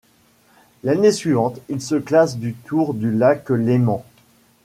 [0.83, 4.03] L'année suivante, il se classe du Tour du lac Léman.